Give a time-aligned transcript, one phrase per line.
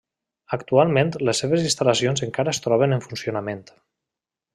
[0.55, 3.63] Actualment les seves instal·lacions encara es troben en funcionament.